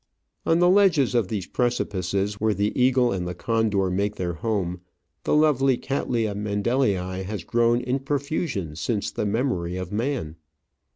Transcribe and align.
On 0.47 0.57
the 0.57 0.67
ledges 0.67 1.13
of 1.13 1.27
these 1.27 1.45
precipices, 1.45 2.41
where 2.41 2.55
the 2.55 2.73
eagle 2.75 3.11
and 3.11 3.27
the 3.27 3.35
condor 3.35 3.91
make 3.91 4.15
their 4.15 4.33
home, 4.33 4.81
the 5.25 5.35
lovely 5.35 5.77
Cattleya 5.77 6.33
Mendelii 6.33 7.23
has 7.25 7.43
grown 7.43 7.79
in 7.81 7.99
profusion 7.99 8.75
since 8.75 9.11
the 9.11 9.27
memory 9.27 9.77
of 9.77 9.91
man. 9.91 10.37